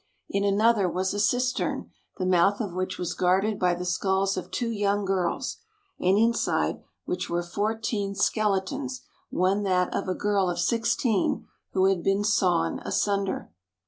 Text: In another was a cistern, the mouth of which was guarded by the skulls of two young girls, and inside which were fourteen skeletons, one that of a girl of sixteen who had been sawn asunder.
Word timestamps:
In 0.31 0.43
another 0.43 0.89
was 0.89 1.13
a 1.13 1.19
cistern, 1.19 1.91
the 2.17 2.25
mouth 2.25 2.59
of 2.59 2.73
which 2.73 2.97
was 2.97 3.13
guarded 3.13 3.59
by 3.59 3.75
the 3.75 3.85
skulls 3.85 4.35
of 4.35 4.49
two 4.49 4.71
young 4.71 5.05
girls, 5.05 5.57
and 5.99 6.17
inside 6.17 6.81
which 7.05 7.29
were 7.29 7.43
fourteen 7.43 8.15
skeletons, 8.15 9.03
one 9.29 9.61
that 9.61 9.93
of 9.93 10.07
a 10.07 10.15
girl 10.15 10.49
of 10.49 10.57
sixteen 10.57 11.45
who 11.73 11.85
had 11.85 12.01
been 12.01 12.23
sawn 12.23 12.79
asunder. 12.79 13.51